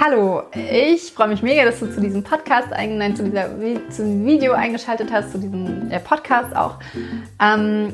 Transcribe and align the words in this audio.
Hallo, 0.00 0.44
ich 0.54 1.12
freue 1.12 1.26
mich 1.26 1.42
mega, 1.42 1.64
dass 1.64 1.80
du 1.80 1.92
zu 1.92 2.00
diesem 2.00 2.22
Podcast, 2.22 2.68
nein, 2.70 3.16
zu, 3.16 3.24
dieser, 3.24 3.48
zu 3.90 4.24
Video 4.24 4.52
eingeschaltet 4.52 5.10
hast, 5.10 5.32
zu 5.32 5.38
diesem 5.38 5.90
äh, 5.90 5.98
Podcast 5.98 6.54
auch. 6.54 6.76
Ähm, 7.42 7.92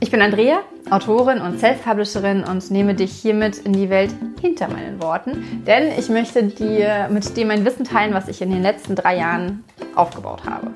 ich 0.00 0.10
bin 0.10 0.22
Andrea, 0.22 0.60
Autorin 0.88 1.42
und 1.42 1.60
Self-Publisherin 1.60 2.44
und 2.44 2.70
nehme 2.70 2.94
dich 2.94 3.12
hiermit 3.12 3.58
in 3.58 3.74
die 3.74 3.90
Welt 3.90 4.14
hinter 4.40 4.68
meinen 4.68 5.02
Worten, 5.02 5.62
denn 5.66 5.92
ich 5.98 6.08
möchte 6.08 6.42
dir 6.44 7.08
mit 7.10 7.36
dir 7.36 7.44
mein 7.44 7.66
Wissen 7.66 7.84
teilen, 7.84 8.14
was 8.14 8.28
ich 8.28 8.40
in 8.40 8.50
den 8.50 8.62
letzten 8.62 8.94
drei 8.94 9.18
Jahren 9.18 9.64
aufgebaut 9.94 10.44
habe. 10.48 10.68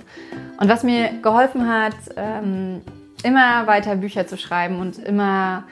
Und 0.61 0.69
was 0.69 0.83
mir 0.83 1.09
geholfen 1.23 1.67
hat, 1.67 1.97
ähm, 2.19 2.83
immer 3.23 3.67
weiter 3.67 3.97
Bücher 3.97 4.27
zu 4.27 4.37
schreiben 4.37 4.79
und 4.79 4.99
immer 4.99 5.65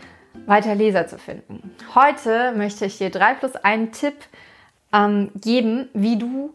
weiter 0.46 0.74
Leser 0.74 1.06
zu 1.06 1.18
finden. 1.18 1.74
Heute 1.94 2.52
möchte 2.56 2.86
ich 2.86 2.98
dir 2.98 3.10
drei 3.10 3.34
plus 3.34 3.56
einen 3.56 3.92
Tipp 3.92 4.14
ähm, 4.92 5.30
geben, 5.34 5.88
wie 5.92 6.18
du 6.18 6.54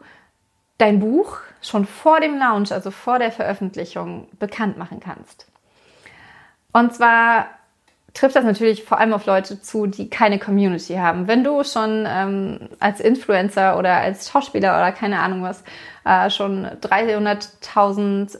dein 0.78 1.00
Buch 1.00 1.38
schon 1.62 1.86
vor 1.86 2.20
dem 2.20 2.38
Launch, 2.38 2.72
also 2.72 2.92
vor 2.92 3.20
der 3.20 3.32
Veröffentlichung, 3.32 4.28
bekannt 4.40 4.78
machen 4.78 5.00
kannst. 5.00 5.48
Und 6.72 6.94
zwar 6.94 7.48
trifft 8.14 8.36
das 8.36 8.46
natürlich 8.46 8.84
vor 8.84 9.00
allem 9.00 9.14
auf 9.14 9.26
Leute 9.26 9.62
zu, 9.62 9.88
die 9.88 10.10
keine 10.10 10.40
Community 10.40 10.96
haben. 10.96 11.28
Wenn 11.28 11.44
du 11.44 11.64
schon 11.64 12.06
ähm, 12.08 12.70
als 12.80 13.00
Influencer 13.00 13.78
oder 13.78 13.98
als 13.98 14.30
Schauspieler 14.30 14.78
oder 14.78 14.92
keine 14.92 15.20
Ahnung 15.20 15.44
was 15.44 15.64
äh, 16.06 16.30
schon 16.30 16.66
300.000 16.66 18.38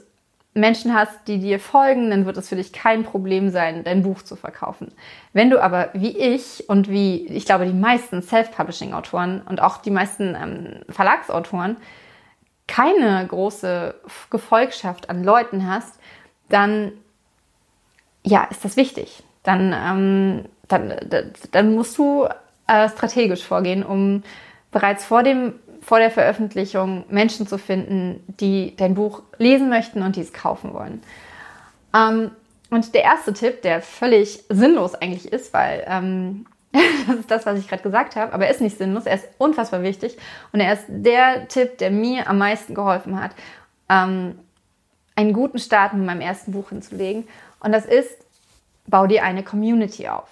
Menschen 0.52 0.94
hast, 0.94 1.28
die 1.28 1.38
dir 1.38 1.60
folgen, 1.60 2.10
dann 2.10 2.26
wird 2.26 2.36
es 2.36 2.48
für 2.48 2.56
dich 2.56 2.72
kein 2.72 3.04
Problem 3.04 3.50
sein, 3.50 3.84
dein 3.84 4.02
Buch 4.02 4.22
zu 4.22 4.34
verkaufen. 4.34 4.92
Wenn 5.32 5.48
du 5.48 5.62
aber 5.62 5.90
wie 5.92 6.16
ich 6.16 6.68
und 6.68 6.88
wie 6.88 7.26
ich 7.26 7.46
glaube 7.46 7.66
die 7.66 7.72
meisten 7.72 8.20
Self-Publishing-Autoren 8.20 9.42
und 9.42 9.62
auch 9.62 9.78
die 9.78 9.92
meisten 9.92 10.34
ähm, 10.34 10.92
Verlagsautoren 10.92 11.76
keine 12.66 13.26
große 13.26 13.94
Gefolgschaft 14.30 15.10
an 15.10 15.24
Leuten 15.24 15.68
hast, 15.68 15.98
dann 16.48 16.92
ja, 18.24 18.44
ist 18.44 18.64
das 18.64 18.76
wichtig. 18.76 19.22
Dann, 19.42 19.72
ähm, 19.72 20.44
dann, 20.68 20.94
dann 21.52 21.74
musst 21.74 21.96
du 21.98 22.28
äh, 22.66 22.88
strategisch 22.88 23.44
vorgehen, 23.44 23.82
um 23.82 24.22
bereits 24.70 25.04
vor 25.04 25.22
dem 25.22 25.54
vor 25.80 25.98
der 25.98 26.10
Veröffentlichung 26.10 27.04
Menschen 27.08 27.46
zu 27.46 27.58
finden, 27.58 28.22
die 28.40 28.74
dein 28.76 28.94
Buch 28.94 29.22
lesen 29.38 29.68
möchten 29.68 30.02
und 30.02 30.16
die 30.16 30.20
es 30.20 30.32
kaufen 30.32 30.74
wollen. 30.74 31.02
Ähm, 31.94 32.30
und 32.70 32.94
der 32.94 33.02
erste 33.02 33.32
Tipp, 33.32 33.62
der 33.62 33.82
völlig 33.82 34.44
sinnlos 34.48 34.94
eigentlich 34.94 35.32
ist, 35.32 35.52
weil 35.52 35.84
ähm, 35.86 36.46
das 37.06 37.16
ist 37.16 37.30
das, 37.30 37.46
was 37.46 37.58
ich 37.58 37.68
gerade 37.68 37.82
gesagt 37.82 38.16
habe, 38.16 38.32
aber 38.32 38.44
er 38.44 38.50
ist 38.50 38.60
nicht 38.60 38.78
sinnlos, 38.78 39.06
er 39.06 39.16
ist 39.16 39.28
unfassbar 39.38 39.82
wichtig 39.82 40.16
und 40.52 40.60
er 40.60 40.74
ist 40.74 40.84
der 40.88 41.48
Tipp, 41.48 41.78
der 41.78 41.90
mir 41.90 42.28
am 42.28 42.38
meisten 42.38 42.74
geholfen 42.74 43.20
hat, 43.20 43.32
ähm, 43.88 44.38
einen 45.16 45.32
guten 45.32 45.58
Start 45.58 45.92
mit 45.94 46.06
meinem 46.06 46.20
ersten 46.20 46.52
Buch 46.52 46.68
hinzulegen. 46.70 47.26
Und 47.58 47.72
das 47.72 47.84
ist, 47.84 48.16
bau 48.86 49.06
dir 49.06 49.24
eine 49.24 49.42
Community 49.42 50.08
auf. 50.08 50.28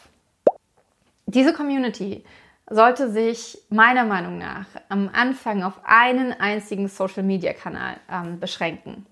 Diese 1.26 1.52
Community 1.52 2.24
sollte 2.70 3.10
sich 3.10 3.58
meiner 3.70 4.04
Meinung 4.04 4.38
nach 4.38 4.66
am 4.88 5.10
Anfang 5.12 5.62
auf 5.62 5.80
einen 5.84 6.32
einzigen 6.32 6.88
Social-Media-Kanal 6.88 7.96
ähm, 8.10 8.40
beschränken. 8.40 9.06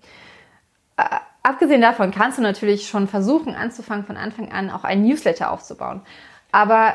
Äh, 0.97 1.03
abgesehen 1.43 1.81
davon 1.81 2.11
kannst 2.11 2.37
du 2.37 2.41
natürlich 2.41 2.87
schon 2.87 3.07
versuchen, 3.07 3.55
anzufangen, 3.55 4.05
von 4.05 4.17
Anfang 4.17 4.51
an 4.51 4.69
auch 4.69 4.83
einen 4.83 5.05
Newsletter 5.05 5.51
aufzubauen. 5.51 6.01
Aber 6.51 6.93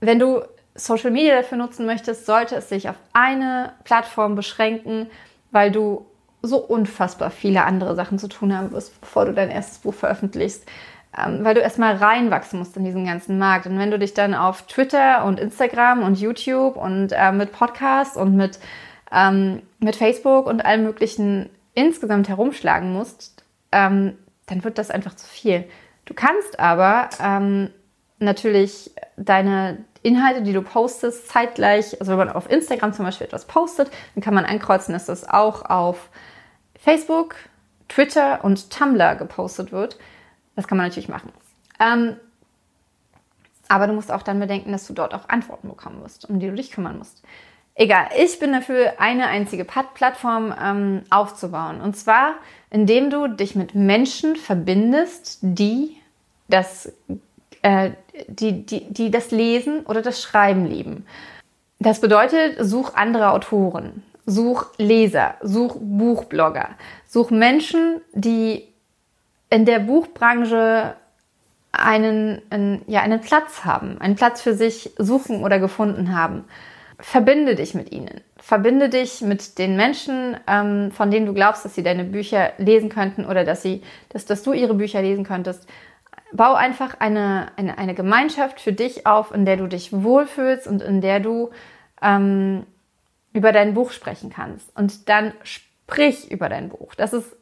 wenn 0.00 0.18
du 0.18 0.42
Social 0.74 1.10
Media 1.10 1.36
dafür 1.36 1.58
nutzen 1.58 1.86
möchtest, 1.86 2.26
sollte 2.26 2.56
es 2.56 2.68
sich 2.68 2.88
auf 2.88 2.96
eine 3.12 3.72
Plattform 3.84 4.34
beschränken, 4.34 5.10
weil 5.50 5.70
du 5.70 6.06
so 6.42 6.58
unfassbar 6.58 7.30
viele 7.30 7.64
andere 7.64 7.94
Sachen 7.94 8.18
zu 8.18 8.28
tun 8.28 8.56
haben 8.56 8.72
wirst, 8.72 8.98
bevor 9.00 9.26
du 9.26 9.34
dein 9.34 9.50
erstes 9.50 9.78
Buch 9.78 9.94
veröffentlichst 9.94 10.66
weil 11.12 11.54
du 11.54 11.60
erstmal 11.60 11.96
reinwachsen 11.96 12.58
musst 12.58 12.76
in 12.76 12.84
diesen 12.84 13.04
ganzen 13.04 13.38
Markt. 13.38 13.66
Und 13.66 13.78
wenn 13.78 13.90
du 13.90 13.98
dich 13.98 14.14
dann 14.14 14.34
auf 14.34 14.62
Twitter 14.62 15.24
und 15.24 15.40
Instagram 15.40 16.02
und 16.02 16.20
YouTube 16.20 16.76
und 16.76 17.12
äh, 17.12 17.32
mit 17.32 17.52
Podcasts 17.52 18.16
und 18.16 18.36
mit, 18.36 18.60
ähm, 19.10 19.62
mit 19.80 19.96
Facebook 19.96 20.46
und 20.46 20.64
allem 20.64 20.84
Möglichen 20.84 21.50
insgesamt 21.74 22.28
herumschlagen 22.28 22.92
musst, 22.92 23.44
ähm, 23.72 24.16
dann 24.46 24.62
wird 24.64 24.78
das 24.78 24.90
einfach 24.90 25.14
zu 25.14 25.26
viel. 25.26 25.64
Du 26.04 26.14
kannst 26.14 26.58
aber 26.58 27.10
ähm, 27.22 27.70
natürlich 28.18 28.92
deine 29.16 29.78
Inhalte, 30.02 30.42
die 30.42 30.52
du 30.52 30.62
postest, 30.62 31.28
zeitgleich, 31.28 32.00
also 32.00 32.12
wenn 32.12 32.18
man 32.18 32.30
auf 32.30 32.50
Instagram 32.50 32.92
zum 32.92 33.04
Beispiel 33.04 33.26
etwas 33.26 33.44
postet, 33.44 33.90
dann 34.14 34.22
kann 34.22 34.34
man 34.34 34.44
ankreuzen, 34.44 34.92
dass 34.92 35.06
das 35.06 35.28
auch 35.28 35.68
auf 35.68 36.08
Facebook, 36.78 37.34
Twitter 37.88 38.44
und 38.44 38.70
Tumblr 38.70 39.16
gepostet 39.16 39.72
wird. 39.72 39.98
Das 40.56 40.66
kann 40.66 40.78
man 40.78 40.86
natürlich 40.86 41.08
machen. 41.08 41.32
Ähm, 41.78 42.16
aber 43.68 43.86
du 43.86 43.92
musst 43.92 44.10
auch 44.10 44.22
dann 44.22 44.40
bedenken, 44.40 44.72
dass 44.72 44.86
du 44.86 44.92
dort 44.92 45.14
auch 45.14 45.28
Antworten 45.28 45.68
bekommen 45.68 46.00
musst, 46.00 46.28
um 46.28 46.40
die 46.40 46.48
du 46.48 46.54
dich 46.54 46.72
kümmern 46.72 46.98
musst. 46.98 47.22
Egal, 47.76 48.08
ich 48.18 48.38
bin 48.38 48.52
dafür, 48.52 48.94
eine 48.98 49.28
einzige 49.28 49.64
Plattform 49.64 50.52
ähm, 50.60 51.02
aufzubauen. 51.08 51.80
Und 51.80 51.96
zwar, 51.96 52.34
indem 52.68 53.10
du 53.10 53.28
dich 53.28 53.54
mit 53.54 53.74
Menschen 53.74 54.36
verbindest, 54.36 55.38
die 55.40 55.96
das, 56.48 56.92
äh, 57.62 57.92
die, 58.26 58.66
die, 58.66 58.92
die 58.92 59.10
das 59.10 59.30
Lesen 59.30 59.86
oder 59.86 60.02
das 60.02 60.20
Schreiben 60.20 60.66
lieben. 60.66 61.06
Das 61.78 62.00
bedeutet, 62.00 62.56
such 62.60 62.94
andere 62.94 63.30
Autoren, 63.30 64.02
such 64.26 64.66
Leser, 64.76 65.36
such 65.40 65.76
Buchblogger, 65.80 66.70
such 67.06 67.30
Menschen, 67.30 68.00
die 68.12 68.69
in 69.50 69.64
der 69.64 69.80
Buchbranche 69.80 70.94
einen, 71.72 72.42
einen, 72.50 72.82
ja, 72.86 73.00
einen 73.02 73.20
Platz 73.20 73.64
haben, 73.64 74.00
einen 74.00 74.16
Platz 74.16 74.40
für 74.40 74.54
sich 74.54 74.92
suchen 74.96 75.42
oder 75.44 75.58
gefunden 75.58 76.16
haben. 76.16 76.44
Verbinde 76.98 77.54
dich 77.54 77.74
mit 77.74 77.92
ihnen. 77.92 78.20
Verbinde 78.36 78.88
dich 78.88 79.22
mit 79.22 79.58
den 79.58 79.76
Menschen, 79.76 80.36
ähm, 80.46 80.90
von 80.92 81.10
denen 81.10 81.26
du 81.26 81.34
glaubst, 81.34 81.64
dass 81.64 81.74
sie 81.74 81.82
deine 81.82 82.04
Bücher 82.04 82.52
lesen 82.58 82.88
könnten 82.88 83.24
oder 83.24 83.44
dass, 83.44 83.62
sie, 83.62 83.82
dass, 84.10 84.26
dass 84.26 84.42
du 84.42 84.52
ihre 84.52 84.74
Bücher 84.74 85.00
lesen 85.00 85.24
könntest. 85.24 85.66
Bau 86.32 86.54
einfach 86.54 87.00
eine, 87.00 87.48
eine, 87.56 87.78
eine 87.78 87.94
Gemeinschaft 87.94 88.60
für 88.60 88.72
dich 88.72 89.06
auf, 89.06 89.32
in 89.34 89.44
der 89.44 89.56
du 89.56 89.66
dich 89.66 89.92
wohlfühlst 89.92 90.66
und 90.66 90.82
in 90.82 91.00
der 91.00 91.20
du 91.20 91.50
ähm, 92.02 92.66
über 93.32 93.52
dein 93.52 93.74
Buch 93.74 93.92
sprechen 93.92 94.30
kannst. 94.30 94.76
Und 94.76 95.08
dann 95.08 95.32
sprich 95.42 96.30
über 96.30 96.48
dein 96.48 96.68
Buch. 96.68 96.94
Das 96.94 97.12
ist 97.12 97.36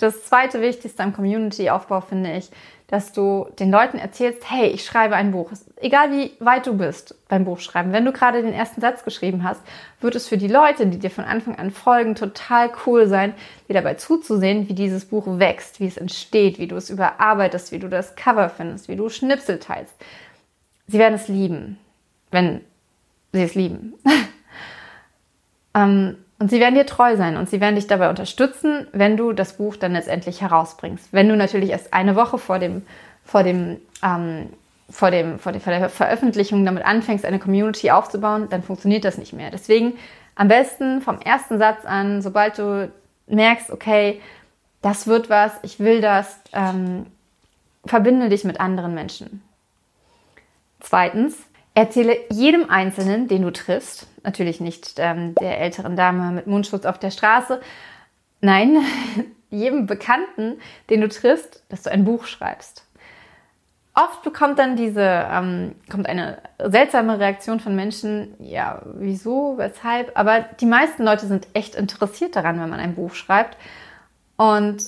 das 0.00 0.24
zweite 0.24 0.62
Wichtigste 0.62 1.02
am 1.02 1.12
Community-Aufbau 1.12 2.00
finde 2.00 2.32
ich, 2.32 2.50
dass 2.86 3.12
du 3.12 3.46
den 3.58 3.70
Leuten 3.70 3.98
erzählst, 3.98 4.50
hey, 4.50 4.68
ich 4.68 4.84
schreibe 4.84 5.14
ein 5.14 5.30
Buch. 5.30 5.52
Egal 5.76 6.10
wie 6.10 6.32
weit 6.40 6.66
du 6.66 6.76
bist 6.76 7.14
beim 7.28 7.44
Buchschreiben, 7.44 7.92
wenn 7.92 8.04
du 8.04 8.10
gerade 8.10 8.42
den 8.42 8.52
ersten 8.52 8.80
Satz 8.80 9.04
geschrieben 9.04 9.44
hast, 9.44 9.60
wird 10.00 10.16
es 10.16 10.26
für 10.26 10.38
die 10.38 10.48
Leute, 10.48 10.86
die 10.86 10.98
dir 10.98 11.10
von 11.10 11.24
Anfang 11.24 11.56
an 11.56 11.70
folgen, 11.70 12.14
total 12.16 12.72
cool 12.86 13.06
sein, 13.06 13.34
dir 13.68 13.74
dabei 13.74 13.94
zuzusehen, 13.94 14.68
wie 14.68 14.74
dieses 14.74 15.04
Buch 15.04 15.24
wächst, 15.38 15.78
wie 15.78 15.86
es 15.86 15.98
entsteht, 15.98 16.58
wie 16.58 16.66
du 16.66 16.76
es 16.76 16.90
überarbeitest, 16.90 17.70
wie 17.70 17.78
du 17.78 17.88
das 17.88 18.16
Cover 18.16 18.48
findest, 18.48 18.88
wie 18.88 18.96
du 18.96 19.08
Schnipsel 19.08 19.58
teilst. 19.58 19.94
Sie 20.88 20.98
werden 20.98 21.14
es 21.14 21.28
lieben, 21.28 21.78
wenn 22.30 22.62
sie 23.32 23.42
es 23.42 23.54
lieben. 23.54 23.94
ähm, 25.74 26.16
und 26.40 26.48
sie 26.50 26.58
werden 26.58 26.74
dir 26.74 26.86
treu 26.86 27.16
sein 27.16 27.36
und 27.36 27.50
sie 27.50 27.60
werden 27.60 27.74
dich 27.74 27.86
dabei 27.86 28.08
unterstützen, 28.08 28.88
wenn 28.92 29.18
du 29.18 29.32
das 29.32 29.58
Buch 29.58 29.76
dann 29.76 29.92
letztendlich 29.92 30.40
herausbringst. 30.40 31.12
Wenn 31.12 31.28
du 31.28 31.36
natürlich 31.36 31.68
erst 31.68 31.92
eine 31.92 32.16
Woche 32.16 32.38
vor 32.38 32.58
dem, 32.58 32.82
vor 33.24 33.42
dem, 33.42 33.76
ähm, 34.02 34.48
vor 34.88 35.10
dem, 35.10 35.38
vor 35.38 35.52
der 35.52 35.90
Veröffentlichung 35.90 36.64
damit 36.64 36.82
anfängst, 36.82 37.26
eine 37.26 37.38
Community 37.38 37.90
aufzubauen, 37.90 38.48
dann 38.48 38.62
funktioniert 38.62 39.04
das 39.04 39.18
nicht 39.18 39.34
mehr. 39.34 39.50
Deswegen 39.50 39.98
am 40.34 40.48
besten 40.48 41.02
vom 41.02 41.20
ersten 41.20 41.58
Satz 41.58 41.84
an, 41.84 42.22
sobald 42.22 42.56
du 42.56 42.90
merkst, 43.26 43.70
okay, 43.70 44.18
das 44.80 45.06
wird 45.06 45.28
was, 45.28 45.52
ich 45.62 45.78
will 45.78 46.00
das, 46.00 46.40
ähm, 46.54 47.04
verbinde 47.84 48.30
dich 48.30 48.44
mit 48.44 48.60
anderen 48.60 48.94
Menschen. 48.94 49.42
Zweitens, 50.80 51.36
Erzähle 51.74 52.16
jedem 52.30 52.68
Einzelnen, 52.68 53.28
den 53.28 53.42
du 53.42 53.52
triffst, 53.52 54.06
natürlich 54.24 54.60
nicht 54.60 54.94
ähm, 54.98 55.34
der 55.36 55.60
älteren 55.60 55.96
Dame 55.96 56.32
mit 56.32 56.46
Mundschutz 56.46 56.84
auf 56.84 56.98
der 56.98 57.10
Straße, 57.10 57.60
nein, 58.40 58.78
jedem 59.50 59.86
Bekannten, 59.86 60.60
den 60.88 61.00
du 61.00 61.08
triffst, 61.08 61.62
dass 61.68 61.82
du 61.82 61.90
ein 61.90 62.04
Buch 62.04 62.26
schreibst. 62.26 62.86
Oft 63.94 64.22
bekommt 64.22 64.58
dann 64.58 64.76
diese, 64.76 65.02
ähm, 65.02 65.74
kommt 65.90 66.08
eine 66.08 66.38
seltsame 66.58 67.18
Reaktion 67.18 67.58
von 67.58 67.74
Menschen, 67.74 68.34
ja, 68.38 68.82
wieso, 68.94 69.58
weshalb, 69.58 70.16
aber 70.16 70.40
die 70.60 70.66
meisten 70.66 71.02
Leute 71.02 71.26
sind 71.26 71.48
echt 71.54 71.74
interessiert 71.74 72.36
daran, 72.36 72.60
wenn 72.60 72.70
man 72.70 72.80
ein 72.80 72.94
Buch 72.94 73.14
schreibt. 73.14 73.56
Und 74.36 74.84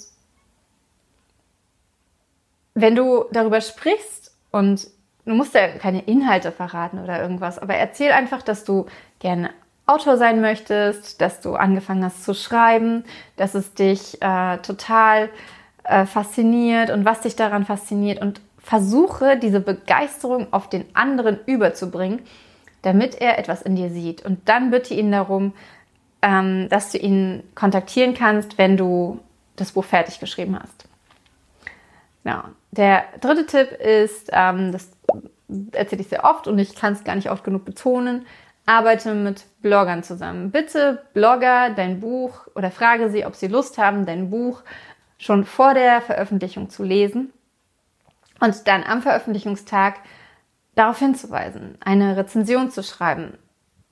wenn 2.75 2.95
du 2.95 3.25
darüber 3.33 3.61
sprichst 3.61 4.35
und 4.51 4.87
du 5.25 5.35
musst 5.35 5.55
ja 5.55 5.69
keine 5.69 6.03
Inhalte 6.03 6.53
verraten 6.53 6.99
oder 6.99 7.21
irgendwas, 7.21 7.59
aber 7.59 7.75
erzähl 7.75 8.13
einfach, 8.13 8.43
dass 8.43 8.65
du 8.65 8.87
gerne 9.19 9.51
Autor 9.87 10.17
sein 10.17 10.41
möchtest, 10.41 11.21
dass 11.21 11.41
du 11.41 11.55
angefangen 11.55 12.05
hast 12.05 12.25
zu 12.25 12.35
schreiben, 12.35 13.05
dass 13.37 13.55
es 13.55 13.75
dich 13.75 14.23
äh, 14.23 14.59
total 14.59 15.29
äh, 15.85 16.07
fasziniert 16.07 16.91
und 16.91 17.05
was 17.05 17.21
dich 17.21 17.35
daran 17.35 17.65
fasziniert 17.65 18.21
und 18.21 18.41
versuche 18.59 19.37
diese 19.37 19.61
Begeisterung 19.61 20.53
auf 20.53 20.69
den 20.69 20.85
anderen 20.95 21.41
überzubringen, 21.47 22.21
damit 22.83 23.21
er 23.21 23.39
etwas 23.39 23.63
in 23.63 23.75
dir 23.75 23.91
sieht. 23.91 24.25
Und 24.25 24.49
dann 24.49 24.71
bitte 24.71 24.95
ihn 24.95 25.11
darum, 25.11 25.53
ähm, 26.23 26.69
dass 26.69 26.93
du 26.93 26.99
ihn 26.99 27.43
kontaktieren 27.57 28.15
kannst, 28.15 28.59
wenn 28.59 28.77
du 28.77 29.19
das 29.57 29.73
Buch 29.73 29.85
fertig 29.85 30.21
geschrieben 30.21 30.57
hast. 30.61 30.89
Ja. 32.25 32.51
Der 32.71 33.05
dritte 33.21 33.47
Tipp 33.47 33.73
ist, 33.73 34.31
ähm, 34.33 34.73
das 34.73 34.91
erzähle 35.73 36.03
ich 36.03 36.09
sehr 36.09 36.25
oft 36.25 36.47
und 36.49 36.59
ich 36.59 36.75
kann 36.75 36.95
es 36.95 37.05
gar 37.05 37.15
nicht 37.15 37.31
oft 37.31 37.45
genug 37.45 37.65
betonen, 37.65 38.27
arbeite 38.65 39.15
mit 39.15 39.45
Bloggern 39.61 40.03
zusammen. 40.03 40.51
Bitte 40.51 41.03
Blogger 41.15 41.71
dein 41.71 42.01
Buch 42.01 42.47
oder 42.55 42.71
frage 42.71 43.11
sie, 43.11 43.27
ob 43.27 43.35
sie 43.35 43.49
Lust 43.49 43.79
haben, 43.79 44.07
dein 44.07 44.31
Buch 44.31 44.63
schon 45.19 45.45
vor 45.45 45.75
der 45.75 46.01
Veröffentlichung 46.01 46.71
zu 46.71 46.83
lesen 46.83 47.33
und 48.41 48.67
dann 48.67 48.83
am 48.85 49.03
Veröffentlichungstag 49.03 49.97
darauf 50.75 50.99
hinzuweisen, 50.99 51.77
eine 51.81 52.17
Rezension 52.17 52.71
zu 52.71 52.83
schreiben. 52.83 53.39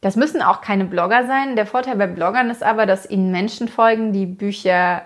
Das 0.01 0.17
müssen 0.17 0.41
auch 0.41 0.63
keine 0.63 0.87
Blogger 0.87 1.27
sein. 1.27 1.57
Der 1.57 1.67
Vorteil 1.67 1.97
bei 1.97 2.07
Bloggern 2.07 2.49
ist 2.49 2.63
aber, 2.63 2.87
dass 2.87 3.09
ihnen 3.09 3.31
Menschen 3.31 3.69
folgen, 3.69 4.13
die 4.13 4.27
Bücher 4.27 5.03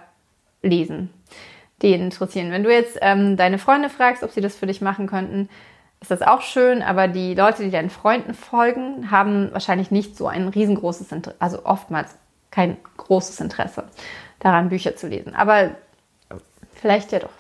lesen, 0.63 1.11
die 1.83 1.95
ihn 1.95 2.03
interessieren. 2.03 2.51
Wenn 2.51 2.63
du 2.63 2.73
jetzt 2.73 2.99
ähm, 3.03 3.37
deine 3.37 3.59
Freunde 3.59 3.89
fragst, 3.89 4.23
ob 4.23 4.31
sie 4.31 4.41
das 4.41 4.57
für 4.57 4.67
dich 4.67 4.81
machen 4.81 5.07
könnten, 5.07 5.49
ist 6.01 6.11
das 6.11 6.23
auch 6.23 6.43
schön, 6.43 6.83
aber 6.83 7.09
die 7.09 7.35
Leute, 7.35 7.63
die 7.63 7.71
deinen 7.71 7.91
Freunden 7.91 8.35
folgen, 8.35 9.11
haben 9.11 9.53
wahrscheinlich 9.53 9.91
nicht 9.91 10.17
so 10.17 10.27
ein 10.27 10.49
riesengroßes 10.49 11.13
Interesse, 11.13 11.41
also 11.41 11.65
oftmals 11.65 12.15
kein 12.51 12.77
großes 12.99 13.41
Interesse 13.41 13.85
daran, 14.39 14.69
Bücher 14.69 14.97
zu 14.97 15.09
lesen. 15.09 15.35
Aber 15.35 15.71
vielleicht 16.75 17.13
ja 17.13 17.21
doch. 17.21 17.33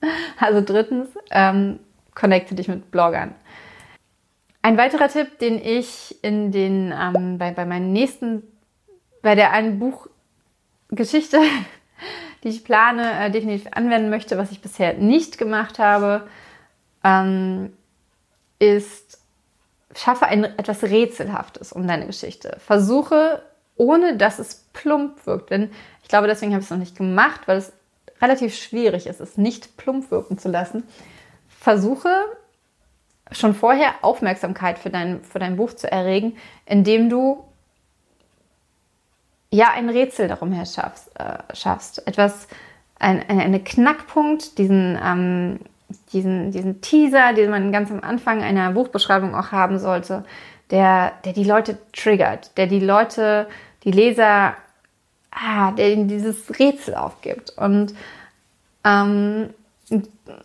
Also 0.38 0.60
drittens, 0.60 1.08
ähm, 1.30 1.80
connecte 2.14 2.54
dich 2.54 2.68
mit 2.68 2.90
Bloggern. 2.90 3.34
Ein 4.62 4.76
weiterer 4.76 5.08
Tipp, 5.08 5.38
den 5.38 5.58
ich 5.58 6.22
in 6.22 6.52
den, 6.52 6.92
ähm, 6.92 7.38
bei, 7.38 7.50
bei 7.52 7.64
meinen 7.64 7.92
nächsten, 7.92 8.42
bei 9.22 9.34
der 9.34 9.52
einen 9.52 9.78
Buchgeschichte, 9.78 11.40
die 12.46 12.50
ich 12.50 12.64
plane, 12.64 13.26
äh, 13.26 13.30
definitiv 13.32 13.66
anwenden 13.72 14.08
möchte, 14.08 14.38
was 14.38 14.52
ich 14.52 14.60
bisher 14.60 14.94
nicht 14.94 15.36
gemacht 15.36 15.80
habe, 15.80 16.28
ähm, 17.02 17.72
ist, 18.60 19.18
schaffe 19.96 20.26
ein 20.26 20.44
etwas 20.44 20.84
Rätselhaftes 20.84 21.72
um 21.72 21.88
deine 21.88 22.06
Geschichte. 22.06 22.56
Versuche, 22.64 23.42
ohne 23.74 24.16
dass 24.16 24.38
es 24.38 24.64
plump 24.72 25.26
wirkt. 25.26 25.50
Denn 25.50 25.72
ich 26.04 26.08
glaube, 26.08 26.28
deswegen 26.28 26.52
habe 26.52 26.60
ich 26.60 26.66
es 26.66 26.70
noch 26.70 26.78
nicht 26.78 26.96
gemacht, 26.96 27.40
weil 27.46 27.58
es 27.58 27.72
relativ 28.22 28.56
schwierig 28.56 29.08
ist, 29.08 29.20
es 29.20 29.36
nicht 29.36 29.76
plump 29.76 30.12
wirken 30.12 30.38
zu 30.38 30.48
lassen. 30.48 30.84
Versuche 31.48 32.14
schon 33.32 33.56
vorher 33.56 33.92
Aufmerksamkeit 34.02 34.78
für 34.78 34.90
dein, 34.90 35.24
für 35.24 35.40
dein 35.40 35.56
Buch 35.56 35.72
zu 35.72 35.90
erregen, 35.90 36.36
indem 36.64 37.10
du 37.10 37.42
ja 39.50 39.70
ein 39.72 39.88
Rätsel 39.88 40.28
darum 40.28 40.52
her 40.52 40.66
schaffst. 40.66 41.10
Äh, 41.18 41.38
schaffst. 41.54 42.06
Etwas, 42.06 42.48
ein, 42.98 43.22
ein, 43.28 43.40
eine 43.40 43.60
Knackpunkt, 43.60 44.58
diesen 44.58 44.98
ähm, 45.02 45.58
diesen, 46.12 46.50
diesen 46.50 46.80
Teaser, 46.80 47.32
den 47.32 47.50
man 47.50 47.72
ganz 47.72 47.90
am 47.90 48.00
Anfang 48.00 48.42
einer 48.42 48.72
Buchbeschreibung 48.72 49.34
auch 49.34 49.52
haben 49.52 49.78
sollte, 49.78 50.24
der, 50.70 51.12
der 51.24 51.32
die 51.32 51.44
Leute 51.44 51.78
triggert, 51.92 52.56
der 52.56 52.66
die 52.66 52.80
Leute, 52.80 53.46
die 53.84 53.92
Leser, 53.92 54.54
ah, 55.30 55.70
der 55.72 55.92
ihnen 55.92 56.08
dieses 56.08 56.58
Rätsel 56.58 56.94
aufgibt. 56.94 57.50
Und 57.56 57.94
ähm, 58.84 59.50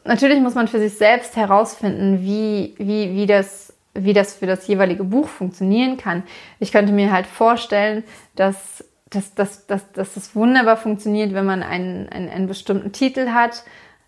natürlich 0.05 0.39
muss 0.41 0.55
man 0.55 0.67
für 0.67 0.79
sich 0.79 0.97
selbst 0.97 1.35
herausfinden, 1.35 2.21
wie, 2.21 2.75
wie, 2.77 3.15
wie, 3.15 3.25
das, 3.25 3.73
wie 3.95 4.13
das 4.13 4.35
für 4.35 4.45
das 4.45 4.67
jeweilige 4.67 5.03
Buch 5.03 5.27
funktionieren 5.27 5.97
kann. 5.97 6.23
Ich 6.59 6.71
könnte 6.71 6.93
mir 6.93 7.11
halt 7.11 7.25
vorstellen, 7.25 8.03
dass, 8.35 8.83
dass, 9.11 9.35
dass, 9.35 9.67
dass, 9.67 9.91
dass 9.91 10.13
das 10.15 10.35
wunderbar 10.35 10.77
funktioniert, 10.77 11.33
wenn 11.33 11.45
man 11.45 11.63
einen, 11.63 12.09
einen, 12.09 12.29
einen 12.29 12.47
bestimmten 12.47 12.91
Titel 12.91 13.29
hat, 13.29 13.63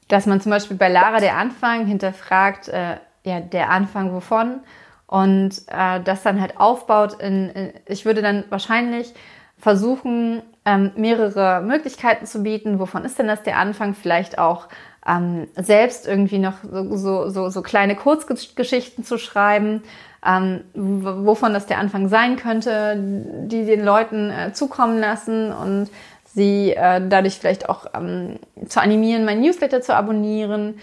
dass 0.07 0.25
man 0.25 0.41
zum 0.41 0.49
Beispiel 0.49 0.77
bei 0.77 0.89
Lara 0.89 1.19
der 1.19 1.37
Anfang 1.37 1.85
hinterfragt, 1.85 2.69
äh, 2.69 2.97
ja, 3.23 3.39
der 3.39 3.69
Anfang 3.69 4.13
wovon 4.13 4.61
und 5.07 5.51
äh, 5.67 6.01
das 6.03 6.23
dann 6.23 6.41
halt 6.41 6.57
aufbaut 6.57 7.13
in, 7.21 7.49
in, 7.49 7.73
ich 7.85 8.05
würde 8.05 8.21
dann 8.21 8.45
wahrscheinlich 8.49 9.13
versuchen, 9.57 10.41
ähm, 10.65 10.91
mehrere 10.95 11.61
Möglichkeiten 11.61 12.25
zu 12.25 12.43
bieten. 12.43 12.79
Wovon 12.79 13.05
ist 13.05 13.19
denn 13.19 13.27
das 13.27 13.43
der 13.43 13.57
Anfang? 13.57 13.93
Vielleicht 13.93 14.37
auch 14.37 14.67
ähm, 15.07 15.47
selbst 15.55 16.07
irgendwie 16.07 16.39
noch 16.39 16.55
so, 16.63 16.95
so, 16.95 17.29
so, 17.29 17.49
so 17.49 17.61
kleine 17.61 17.95
Kurzgeschichten 17.95 19.03
zu 19.03 19.17
schreiben, 19.17 19.83
ähm, 20.25 20.61
wovon 20.73 21.53
das 21.53 21.65
der 21.65 21.79
Anfang 21.79 22.07
sein 22.07 22.35
könnte, 22.35 22.95
die 22.97 23.65
den 23.65 23.83
Leuten 23.83 24.29
äh, 24.29 24.53
zukommen 24.53 24.99
lassen 24.99 25.51
und 25.51 25.89
sie 26.33 26.71
äh, 26.71 27.01
dadurch 27.07 27.39
vielleicht 27.39 27.69
auch 27.69 27.87
ähm, 27.93 28.39
zu 28.67 28.81
animieren, 28.81 29.25
mein 29.25 29.41
Newsletter 29.41 29.81
zu 29.81 29.95
abonnieren, 29.95 30.79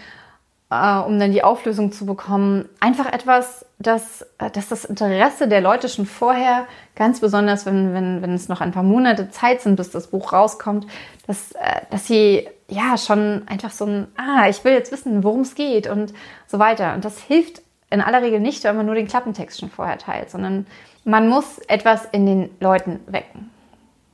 äh, 0.69 0.97
um 0.97 1.19
dann 1.19 1.31
die 1.31 1.43
Auflösung 1.43 1.91
zu 1.91 2.05
bekommen. 2.05 2.69
Einfach 2.79 3.11
etwas, 3.11 3.65
das, 3.77 4.21
äh, 4.37 4.49
dass 4.51 4.69
das 4.69 4.85
Interesse 4.85 5.47
der 5.47 5.61
Leute 5.61 5.89
schon 5.89 6.05
vorher, 6.05 6.67
ganz 6.95 7.19
besonders 7.19 7.65
wenn, 7.65 7.93
wenn, 7.93 8.21
wenn 8.21 8.33
es 8.33 8.47
noch 8.47 8.61
ein 8.61 8.71
paar 8.71 8.83
Monate 8.83 9.29
Zeit 9.29 9.61
sind, 9.61 9.75
bis 9.75 9.91
das 9.91 10.07
Buch 10.07 10.33
rauskommt, 10.33 10.87
dass, 11.27 11.51
äh, 11.53 11.81
dass 11.89 12.07
sie 12.07 12.47
ja 12.69 12.97
schon 12.97 13.43
einfach 13.47 13.71
so 13.71 13.85
ein, 13.85 14.07
ah, 14.15 14.47
ich 14.47 14.63
will 14.63 14.73
jetzt 14.73 14.91
wissen, 14.93 15.23
worum 15.23 15.41
es 15.41 15.55
geht 15.55 15.87
und 15.87 16.13
so 16.47 16.59
weiter. 16.59 16.93
Und 16.93 17.03
das 17.03 17.19
hilft 17.19 17.61
in 17.91 18.01
aller 18.01 18.21
Regel 18.21 18.39
nicht, 18.39 18.63
wenn 18.63 18.75
man 18.75 18.85
nur 18.85 18.95
den 18.95 19.07
Klappentext 19.07 19.59
schon 19.59 19.69
vorher 19.69 19.97
teilt, 19.97 20.31
sondern 20.31 20.65
man 21.03 21.29
muss 21.29 21.59
etwas 21.67 22.05
in 22.05 22.25
den 22.25 22.49
Leuten 22.59 22.99
wecken. 23.07 23.51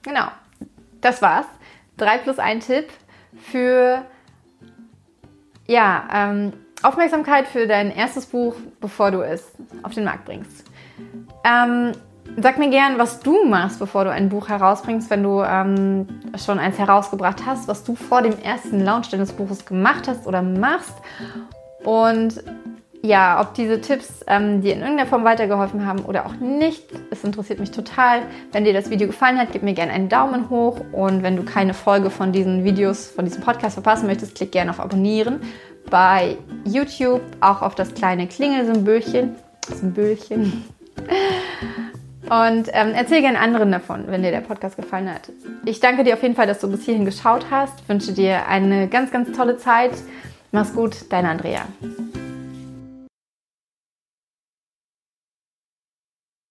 Genau 0.03 0.27
das 1.01 1.21
war's. 1.21 1.45
Drei 1.97 2.17
plus 2.17 2.39
ein 2.39 2.59
Tipp 2.59 2.89
für 3.51 4.03
ja, 5.65 6.07
ähm, 6.13 6.53
Aufmerksamkeit 6.83 7.47
für 7.47 7.67
dein 7.67 7.91
erstes 7.91 8.27
Buch, 8.27 8.55
bevor 8.79 9.11
du 9.11 9.21
es 9.21 9.51
auf 9.83 9.93
den 9.93 10.03
Markt 10.05 10.25
bringst. 10.25 10.65
Ähm, 11.43 11.91
sag 12.37 12.57
mir 12.57 12.69
gern, 12.69 12.97
was 12.97 13.19
du 13.19 13.45
machst, 13.45 13.79
bevor 13.79 14.03
du 14.03 14.11
ein 14.11 14.29
Buch 14.29 14.47
herausbringst, 14.47 15.09
wenn 15.09 15.23
du 15.23 15.41
ähm, 15.41 16.07
schon 16.37 16.59
eins 16.59 16.77
herausgebracht 16.77 17.45
hast, 17.45 17.67
was 17.67 17.83
du 17.83 17.95
vor 17.95 18.21
dem 18.21 18.37
ersten 18.39 18.79
Launch 18.83 19.09
deines 19.09 19.33
Buches 19.33 19.65
gemacht 19.65 20.07
hast 20.07 20.27
oder 20.27 20.41
machst. 20.41 20.93
Und 21.83 22.43
ja, 23.07 23.41
ob 23.41 23.53
diese 23.53 23.81
Tipps 23.81 24.23
ähm, 24.27 24.61
dir 24.61 24.73
in 24.73 24.81
irgendeiner 24.81 25.09
Form 25.09 25.23
weitergeholfen 25.23 25.85
haben 25.85 25.99
oder 25.99 26.25
auch 26.25 26.35
nicht, 26.35 26.83
es 27.09 27.23
interessiert 27.23 27.59
mich 27.59 27.71
total. 27.71 28.21
Wenn 28.51 28.65
dir 28.65 28.73
das 28.73 28.89
Video 28.89 29.07
gefallen 29.07 29.37
hat, 29.39 29.49
gib 29.51 29.63
mir 29.63 29.73
gerne 29.73 29.93
einen 29.93 30.09
Daumen 30.09 30.49
hoch 30.49 30.81
und 30.91 31.23
wenn 31.23 31.35
du 31.35 31.43
keine 31.43 31.73
Folge 31.73 32.09
von 32.09 32.31
diesen 32.31 32.63
Videos, 32.63 33.07
von 33.07 33.25
diesem 33.25 33.41
Podcast 33.41 33.75
verpassen 33.75 34.07
möchtest, 34.07 34.35
klick 34.35 34.51
gerne 34.51 34.71
auf 34.71 34.79
Abonnieren. 34.79 35.41
Bei 35.89 36.37
YouTube 36.65 37.21
auch 37.39 37.61
auf 37.61 37.75
das 37.75 37.93
kleine 37.93 38.27
Klingelsymbolchen. 38.27 39.35
Symbolchen. 39.73 40.65
Und 42.29 42.69
ähm, 42.73 42.91
erzähl 42.93 43.21
gerne 43.21 43.39
anderen 43.39 43.71
davon, 43.71 44.03
wenn 44.07 44.21
dir 44.21 44.31
der 44.31 44.41
Podcast 44.41 44.75
gefallen 44.75 45.09
hat. 45.09 45.31
Ich 45.63 45.79
danke 45.79 46.03
dir 46.03 46.15
auf 46.15 46.23
jeden 46.23 46.35
Fall, 46.35 46.47
dass 46.47 46.59
du 46.59 46.69
bis 46.69 46.83
hierhin 46.83 47.05
geschaut 47.05 47.45
hast. 47.49 47.87
Wünsche 47.87 48.11
dir 48.11 48.47
eine 48.47 48.89
ganz, 48.89 49.11
ganz 49.11 49.35
tolle 49.35 49.57
Zeit. 49.57 49.91
Mach's 50.51 50.73
gut, 50.73 51.05
deine 51.09 51.29
Andrea. 51.29 51.61